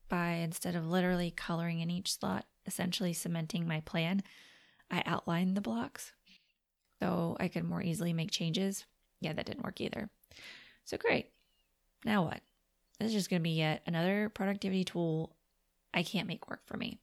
by 0.08 0.32
instead 0.32 0.74
of 0.76 0.86
literally 0.86 1.30
coloring 1.30 1.80
in 1.80 1.90
each 1.90 2.18
slot, 2.18 2.46
essentially 2.66 3.12
cementing 3.12 3.66
my 3.66 3.80
plan, 3.80 4.22
I 4.90 5.02
outlined 5.04 5.56
the 5.56 5.60
blocks 5.60 6.12
so 7.00 7.36
I 7.40 7.48
could 7.48 7.64
more 7.64 7.82
easily 7.82 8.12
make 8.12 8.30
changes. 8.30 8.84
Yeah, 9.20 9.32
that 9.32 9.46
didn't 9.46 9.64
work 9.64 9.80
either. 9.80 10.08
So 10.84 10.96
great. 10.96 11.30
Now 12.04 12.24
what? 12.24 12.40
This 12.98 13.08
is 13.08 13.14
just 13.14 13.30
going 13.30 13.40
to 13.40 13.44
be 13.44 13.50
yet 13.50 13.82
another 13.86 14.28
productivity 14.28 14.84
tool 14.84 15.36
I 15.92 16.02
can't 16.02 16.28
make 16.28 16.50
work 16.50 16.60
for 16.66 16.76
me. 16.76 16.98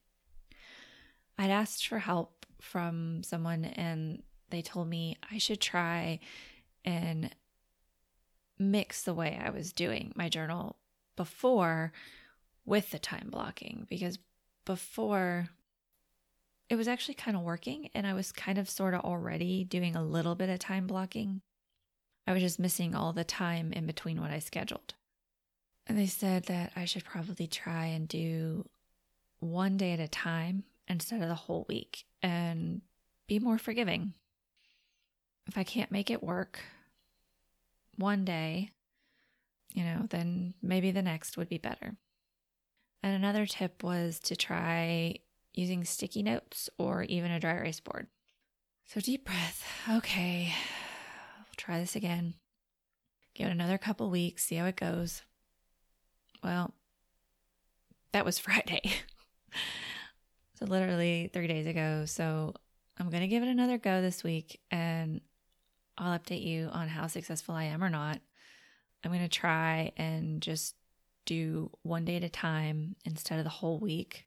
I'd 1.36 1.50
asked 1.50 1.86
for 1.88 1.98
help 1.98 2.46
from 2.60 3.22
someone 3.22 3.64
and 3.64 4.22
they 4.50 4.62
told 4.62 4.88
me 4.88 5.16
I 5.30 5.38
should 5.38 5.60
try 5.60 6.20
and 6.84 7.34
mix 8.58 9.02
the 9.02 9.14
way 9.14 9.40
I 9.42 9.50
was 9.50 9.72
doing 9.72 10.12
my 10.14 10.28
journal 10.28 10.76
before 11.16 11.92
with 12.64 12.90
the 12.90 12.98
time 12.98 13.28
blocking 13.30 13.86
because 13.90 14.18
before 14.64 15.48
it 16.68 16.76
was 16.76 16.88
actually 16.88 17.14
kind 17.14 17.36
of 17.36 17.42
working 17.42 17.90
and 17.94 18.06
I 18.06 18.14
was 18.14 18.32
kind 18.32 18.58
of 18.58 18.70
sort 18.70 18.94
of 18.94 19.00
already 19.00 19.64
doing 19.64 19.96
a 19.96 20.04
little 20.04 20.34
bit 20.34 20.48
of 20.48 20.58
time 20.58 20.86
blocking. 20.86 21.42
I 22.26 22.32
was 22.32 22.42
just 22.42 22.58
missing 22.58 22.94
all 22.94 23.12
the 23.12 23.24
time 23.24 23.72
in 23.72 23.86
between 23.86 24.20
what 24.20 24.30
I 24.30 24.38
scheduled. 24.38 24.94
And 25.86 25.98
they 25.98 26.06
said 26.06 26.44
that 26.44 26.72
I 26.76 26.86
should 26.86 27.04
probably 27.04 27.46
try 27.46 27.86
and 27.86 28.08
do 28.08 28.68
one 29.40 29.76
day 29.76 29.92
at 29.92 30.00
a 30.00 30.08
time 30.08 30.64
instead 30.88 31.22
of 31.22 31.28
the 31.28 31.34
whole 31.34 31.66
week 31.68 32.04
and 32.22 32.80
be 33.26 33.38
more 33.38 33.58
forgiving. 33.58 34.14
If 35.46 35.58
I 35.58 35.64
can't 35.64 35.92
make 35.92 36.10
it 36.10 36.22
work, 36.22 36.60
one 37.96 38.24
day, 38.24 38.70
you 39.74 39.84
know, 39.84 40.06
then 40.08 40.54
maybe 40.62 40.90
the 40.90 41.02
next 41.02 41.36
would 41.36 41.48
be 41.48 41.58
better. 41.58 41.96
And 43.02 43.14
another 43.14 43.44
tip 43.44 43.82
was 43.82 44.18
to 44.20 44.36
try 44.36 45.16
using 45.52 45.84
sticky 45.84 46.22
notes 46.22 46.70
or 46.78 47.02
even 47.02 47.30
a 47.30 47.38
dry 47.40 47.56
erase 47.56 47.80
board. 47.80 48.06
So, 48.86 49.00
deep 49.00 49.26
breath. 49.26 49.66
Okay, 49.90 50.52
we'll 51.38 51.54
try 51.56 51.78
this 51.78 51.96
again. 51.96 52.34
Give 53.34 53.48
it 53.48 53.52
another 53.52 53.78
couple 53.78 54.10
weeks, 54.10 54.44
see 54.44 54.56
how 54.56 54.66
it 54.66 54.76
goes. 54.76 55.22
Well, 56.44 56.74
that 58.12 58.24
was 58.24 58.38
Friday. 58.38 58.82
so, 60.58 60.66
literally 60.66 61.30
three 61.32 61.48
days 61.48 61.66
ago. 61.66 62.04
So, 62.04 62.54
I'm 62.98 63.10
going 63.10 63.22
to 63.22 63.28
give 63.28 63.42
it 63.42 63.48
another 63.48 63.78
go 63.78 64.00
this 64.00 64.22
week 64.22 64.60
and 64.70 65.20
I'll 65.98 66.18
update 66.18 66.44
you 66.44 66.68
on 66.72 66.88
how 66.88 67.06
successful 67.06 67.54
I 67.54 67.64
am 67.64 67.82
or 67.82 67.90
not. 67.90 68.20
I'm 69.02 69.10
going 69.10 69.22
to 69.22 69.28
try 69.28 69.92
and 69.96 70.40
just 70.40 70.76
do 71.26 71.70
one 71.82 72.04
day 72.04 72.16
at 72.16 72.24
a 72.24 72.28
time 72.28 72.96
instead 73.04 73.38
of 73.38 73.44
the 73.44 73.50
whole 73.50 73.78
week. 73.78 74.26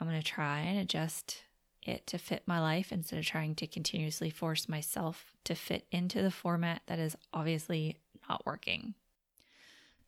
I'm 0.00 0.08
going 0.08 0.20
to 0.20 0.26
try 0.26 0.60
and 0.60 0.78
adjust 0.78 1.42
it 1.82 2.06
to 2.08 2.18
fit 2.18 2.42
my 2.46 2.60
life 2.60 2.90
instead 2.92 3.18
of 3.18 3.24
trying 3.24 3.54
to 3.56 3.66
continuously 3.66 4.30
force 4.30 4.68
myself 4.68 5.32
to 5.44 5.54
fit 5.54 5.86
into 5.92 6.22
the 6.22 6.30
format 6.30 6.82
that 6.86 6.98
is 6.98 7.16
obviously 7.32 7.98
not 8.28 8.44
working. 8.46 8.94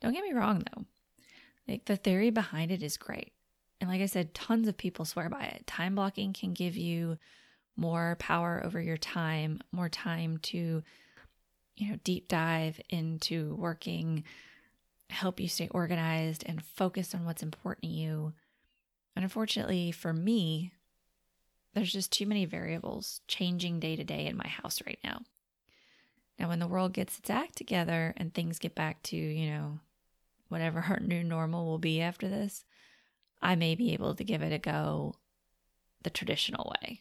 Don't 0.00 0.12
get 0.12 0.24
me 0.24 0.32
wrong 0.32 0.64
though. 0.74 0.84
Like 1.68 1.86
the 1.86 1.96
theory 1.96 2.30
behind 2.30 2.70
it 2.70 2.82
is 2.82 2.96
great. 2.96 3.32
And 3.80 3.90
like 3.90 4.00
I 4.00 4.06
said, 4.06 4.34
tons 4.34 4.68
of 4.68 4.76
people 4.76 5.04
swear 5.04 5.28
by 5.28 5.44
it. 5.44 5.66
Time 5.66 5.94
blocking 5.94 6.32
can 6.32 6.52
give 6.52 6.76
you 6.76 7.18
more 7.76 8.16
power 8.18 8.62
over 8.64 8.80
your 8.80 8.96
time, 8.96 9.60
more 9.70 9.88
time 9.88 10.38
to, 10.38 10.82
you 11.76 11.90
know, 11.90 11.98
deep 12.04 12.28
dive 12.28 12.80
into 12.88 13.54
working, 13.56 14.24
help 15.10 15.40
you 15.40 15.48
stay 15.48 15.68
organized 15.68 16.42
and 16.46 16.64
focused 16.64 17.14
on 17.14 17.24
what's 17.24 17.42
important 17.42 17.82
to 17.82 17.88
you. 17.88 18.32
And 19.14 19.24
unfortunately 19.24 19.92
for 19.92 20.12
me, 20.12 20.72
there's 21.74 21.92
just 21.92 22.10
too 22.10 22.26
many 22.26 22.46
variables 22.46 23.20
changing 23.28 23.80
day 23.80 23.96
to 23.96 24.04
day 24.04 24.26
in 24.26 24.36
my 24.36 24.48
house 24.48 24.80
right 24.86 24.98
now. 25.04 25.20
Now, 26.38 26.48
when 26.48 26.58
the 26.58 26.66
world 26.66 26.92
gets 26.92 27.18
its 27.18 27.30
act 27.30 27.56
together 27.56 28.14
and 28.16 28.32
things 28.32 28.58
get 28.58 28.74
back 28.74 29.02
to, 29.04 29.16
you 29.16 29.50
know, 29.50 29.80
whatever 30.48 30.86
our 30.88 31.00
new 31.00 31.22
normal 31.22 31.66
will 31.66 31.78
be 31.78 32.00
after 32.00 32.28
this, 32.28 32.64
I 33.42 33.54
may 33.54 33.74
be 33.74 33.92
able 33.92 34.14
to 34.14 34.24
give 34.24 34.42
it 34.42 34.52
a 34.52 34.58
go 34.58 35.14
the 36.02 36.10
traditional 36.10 36.72
way. 36.82 37.00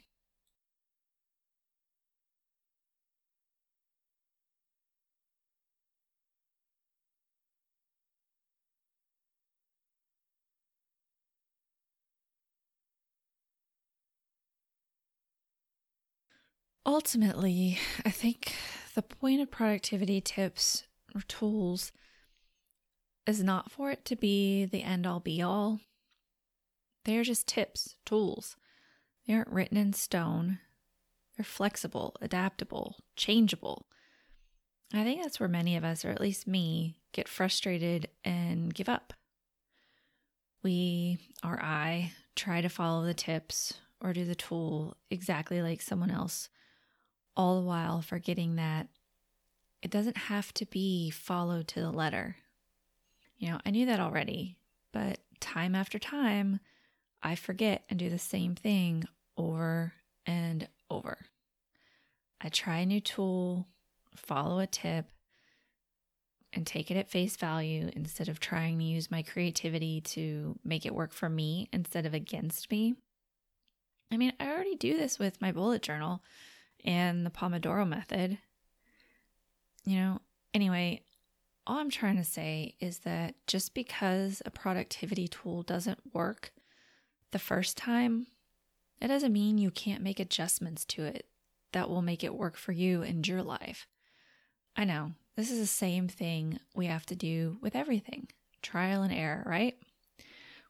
ultimately, 16.86 17.78
I 18.06 18.10
think 18.10 18.54
the 18.94 19.02
point 19.02 19.42
of 19.42 19.52
productivity 19.52 20.22
tips 20.22 20.84
or 21.14 21.22
tools 21.22 21.92
is 23.28 23.44
not 23.44 23.72
for 23.72 23.92
it 23.92 24.06
to 24.06 24.16
be 24.16 24.66
the 24.66 24.84
end 24.84 25.06
all 25.06 25.20
be 25.20 25.42
all. 25.42 25.80
They're 27.06 27.24
just 27.24 27.48
tips, 27.48 27.96
tools. 28.06 28.56
They 29.28 29.34
aren't 29.34 29.52
written 29.52 29.78
in 29.78 29.94
stone. 29.94 30.60
They're 31.36 31.44
flexible, 31.44 32.16
adaptable, 32.22 32.98
changeable. 33.16 33.88
I 34.94 35.04
think 35.04 35.22
that's 35.22 35.40
where 35.40 35.50
many 35.50 35.76
of 35.76 35.84
us, 35.84 36.06
or 36.06 36.10
at 36.10 36.22
least 36.22 36.48
me, 36.48 36.98
get 37.12 37.28
frustrated 37.28 38.08
and 38.24 38.74
give 38.74 38.88
up. 38.88 39.14
We, 40.64 41.20
or 41.44 41.62
I, 41.62 42.12
try 42.36 42.62
to 42.62 42.70
follow 42.70 43.06
the 43.06 43.14
tips 43.14 43.74
or 44.02 44.14
do 44.14 44.26
the 44.26 44.36
tool 44.36 44.96
exactly 45.10 45.62
like 45.62 45.82
someone 45.82 46.12
else 46.12 46.50
all 47.36 47.60
the 47.60 47.68
while 47.68 48.02
forgetting 48.02 48.56
that 48.56 48.88
it 49.82 49.92
doesn't 49.92 50.18
have 50.18 50.54
to 50.54 50.66
be 50.66 51.10
followed 51.10 51.68
to 51.70 51.82
the 51.82 51.92
letter. 51.92 52.38
You 53.46 53.52
know, 53.52 53.60
I 53.64 53.70
knew 53.70 53.86
that 53.86 54.00
already, 54.00 54.58
but 54.92 55.20
time 55.40 55.76
after 55.76 56.00
time, 56.00 56.60
I 57.22 57.36
forget 57.36 57.84
and 57.92 58.00
do 58.00 58.10
the 58.10 58.18
same 58.18 58.56
thing 58.56 59.04
over 59.38 59.94
and 60.26 60.68
over. 60.90 61.28
I 62.42 62.50
try 62.50 62.80
a 62.80 62.88
new 62.88 63.00
tool, 63.00 63.68
follow 64.16 64.58
a 64.58 64.66
tip, 64.66 65.12
and 66.54 66.66
take 66.66 66.90
it 66.90 66.98
at 66.98 67.12
face 67.12 67.38
value 67.38 67.92
instead 67.96 68.30
of 68.30 68.40
trying 68.40 68.80
to 68.80 68.84
use 68.84 69.12
my 69.12 69.22
creativity 69.22 70.02
to 70.02 70.58
make 70.64 70.84
it 70.88 70.96
work 70.96 71.14
for 71.14 71.30
me 71.30 71.70
instead 71.72 72.08
of 72.08 72.16
against 72.16 72.72
me. 72.72 72.96
I 74.12 74.18
mean, 74.18 74.34
I 74.40 74.48
already 74.48 74.76
do 74.76 74.98
this 74.98 75.20
with 75.20 75.40
my 75.40 75.52
bullet 75.52 75.84
journal 75.84 76.24
and 76.84 77.24
the 77.24 77.30
Pomodoro 77.30 77.88
method. 77.88 78.40
You 79.86 79.98
know, 79.98 80.22
anyway, 80.52 81.04
all 81.68 81.78
I'm 81.78 81.90
trying 81.90 82.18
to 82.18 82.24
say 82.24 82.76
is 82.80 83.00
that 83.00 83.36
just 83.48 83.74
because 83.74 84.42
a 84.46 84.52
productivity 84.52 85.28
tool 85.28 85.64
doesn't 85.64 86.14
work 86.14 86.52
the 87.32 87.40
first 87.40 87.78
time, 87.78 88.28
it 89.02 89.08
doesn't 89.08 89.34
mean 89.34 89.58
you 89.58 89.72
can't 89.72 90.04
make 90.04 90.20
adjustments 90.20 90.86
to 90.86 91.04
it 91.04 91.28
that 91.74 91.90
will 91.90 92.02
make 92.02 92.24
it 92.24 92.36
work 92.36 92.56
for 92.56 92.72
you 92.72 93.02
and 93.02 93.28
your 93.28 93.44
life. 93.44 93.88
I 94.76 94.86
know 94.86 95.14
this 95.36 95.52
is 95.52 95.60
the 95.60 95.66
same 95.66 96.08
thing 96.08 96.60
we 96.74 96.86
have 96.86 97.06
to 97.08 97.16
do 97.16 97.58
with 97.62 97.76
everything 97.76 98.28
trial 98.62 99.04
and 99.04 99.14
error, 99.14 99.44
right? 99.46 99.76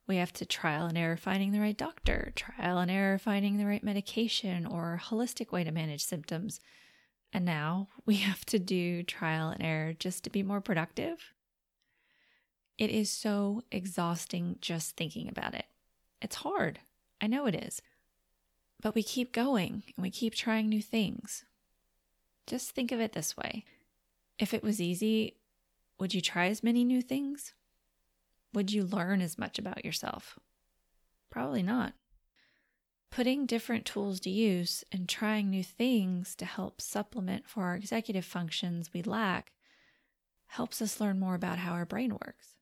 We 0.08 0.18
have 0.18 0.34
to 0.34 0.46
trial 0.46 0.86
and 0.86 0.98
error 0.98 1.18
finding 1.18 1.52
the 1.52 1.60
right 1.60 1.78
doctor, 1.78 2.32
trial 2.36 2.78
and 2.78 2.92
error 2.92 3.18
finding 3.18 3.58
the 3.58 3.66
right 3.66 3.84
medication 3.84 4.66
or 4.66 5.02
holistic 5.04 5.52
way 5.52 5.64
to 5.64 5.72
manage 5.72 6.04
symptoms. 6.04 6.60
And 7.36 7.44
now 7.44 7.89
we 8.06 8.15
have 8.30 8.46
to 8.46 8.60
do 8.60 9.04
trial 9.04 9.50
and 9.50 9.62
error 9.62 9.94
just 9.94 10.24
to 10.24 10.30
be 10.30 10.42
more 10.42 10.62
productive. 10.62 11.34
It 12.77 12.89
is 12.89 13.12
so 13.12 13.62
exhausting 13.72 14.56
just 14.62 14.96
thinking 14.96 15.27
about 15.27 15.54
it. 15.54 15.65
It's 16.22 16.38
hard. 16.38 16.80
I 17.20 17.27
know 17.27 17.46
it 17.46 17.56
is. 17.56 17.82
But 18.82 18.96
we 18.96 19.04
keep 19.04 19.34
going 19.34 19.84
and 19.96 20.04
we 20.04 20.10
keep 20.12 20.34
trying 20.34 20.70
new 20.70 20.82
things. 20.82 21.44
Just 22.48 22.72
think 22.72 22.94
of 22.94 23.01
it 23.01 23.12
this 23.12 23.36
way 23.36 23.65
if 24.38 24.54
it 24.54 24.63
was 24.63 24.82
easy, 24.82 25.36
would 26.00 26.13
you 26.13 26.22
try 26.22 26.48
as 26.48 26.63
many 26.63 26.84
new 26.84 27.01
things? 27.01 27.54
Would 28.54 28.72
you 28.72 28.84
learn 28.84 29.22
as 29.22 29.38
much 29.38 29.60
about 29.60 29.84
yourself? 29.84 30.39
Probably 31.30 31.63
not. 31.63 31.94
Putting 33.15 33.45
different 33.45 33.86
tools 33.86 34.19
to 34.19 34.29
use 34.29 34.84
and 34.91 35.07
trying 35.07 35.50
new 35.50 35.63
things 35.63 36.36
to 36.36 36.43
help 36.43 36.81
supplement 36.81 37.48
for 37.48 37.63
our 37.63 37.74
executive 37.74 38.25
functions 38.25 38.89
we 38.93 39.01
lack 39.01 39.53
helps 40.48 40.81
us 40.81 41.00
learn 41.00 41.17
more 41.17 41.34
about 41.34 41.60
how 41.60 41.72
our 41.72 41.86
brain 41.86 42.12
works. 42.12 42.57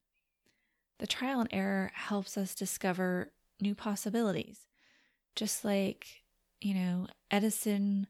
The 0.99 1.07
trial 1.07 1.39
and 1.39 1.49
error 1.51 1.89
helps 1.95 2.37
us 2.37 2.53
discover 2.53 3.31
new 3.59 3.73
possibilities, 3.73 4.67
just 5.35 5.65
like, 5.65 6.21
you 6.61 6.75
know, 6.75 7.07
Edison 7.31 8.05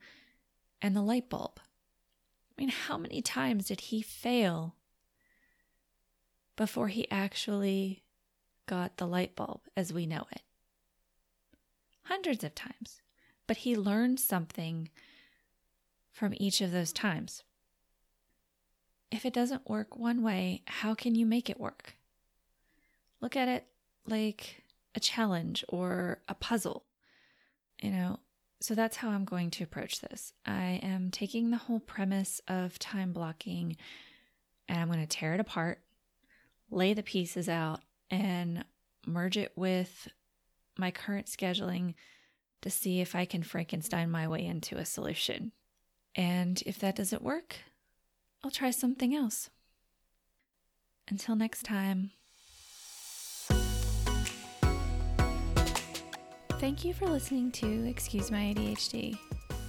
and 0.81 0.97
the 0.97 1.01
light 1.01 1.29
bulb. 1.29 1.61
I 1.61 2.61
mean, 2.61 2.67
how 2.67 2.97
many 2.97 3.21
times 3.21 3.67
did 3.67 3.79
he 3.79 4.01
fail 4.01 4.75
before 6.57 6.89
he 6.89 7.09
actually 7.09 8.03
got 8.65 8.97
the 8.97 9.07
light 9.07 9.33
bulb 9.33 9.61
as 9.77 9.93
we 9.93 10.05
know 10.05 10.25
it? 10.29 10.41
Hundreds 12.03 12.43
of 12.43 12.55
times. 12.55 13.01
But 13.47 13.57
he 13.57 13.75
learned 13.75 14.19
something 14.19 14.89
from 16.11 16.33
each 16.37 16.61
of 16.61 16.71
those 16.71 16.93
times. 16.93 17.43
If 19.11 19.25
it 19.25 19.33
doesn't 19.33 19.69
work 19.69 19.97
one 19.97 20.23
way, 20.23 20.63
how 20.65 20.93
can 20.93 21.15
you 21.15 21.25
make 21.25 21.49
it 21.49 21.59
work? 21.59 21.95
Look 23.21 23.35
at 23.35 23.47
it 23.47 23.65
like 24.05 24.63
a 24.95 24.99
challenge 24.99 25.63
or 25.69 26.19
a 26.27 26.33
puzzle. 26.33 26.83
You 27.81 27.91
know, 27.91 28.19
so 28.61 28.75
that's 28.75 28.97
how 28.97 29.09
I'm 29.09 29.25
going 29.25 29.51
to 29.51 29.63
approach 29.63 29.99
this. 29.99 30.33
I 30.45 30.79
am 30.81 31.11
taking 31.11 31.51
the 31.51 31.57
whole 31.57 31.79
premise 31.79 32.41
of 32.47 32.79
time 32.79 33.11
blocking 33.11 33.75
and 34.69 34.79
I'm 34.79 34.87
going 34.87 35.01
to 35.01 35.05
tear 35.05 35.33
it 35.33 35.39
apart, 35.39 35.79
lay 36.71 36.93
the 36.93 37.03
pieces 37.03 37.49
out, 37.49 37.81
and 38.09 38.63
merge 39.05 39.37
it 39.37 39.51
with 39.55 40.07
my 40.77 40.91
current 40.91 41.27
scheduling 41.27 41.93
to 42.61 42.69
see 42.69 43.01
if 43.01 43.15
I 43.15 43.25
can 43.25 43.43
Frankenstein 43.43 44.09
my 44.09 44.27
way 44.27 44.45
into 44.45 44.77
a 44.77 44.85
solution. 44.85 45.51
And 46.15 46.61
if 46.65 46.79
that 46.79 46.95
doesn't 46.95 47.21
work, 47.21 47.57
I'll 48.43 48.51
try 48.51 48.71
something 48.71 49.15
else. 49.15 49.49
Until 51.09 51.35
next 51.35 51.63
time. 51.63 52.11
Thank 56.59 56.85
you 56.85 56.93
for 56.93 57.07
listening 57.07 57.51
to 57.53 57.89
Excuse 57.89 58.31
My 58.31 58.53
ADHD. 58.55 59.17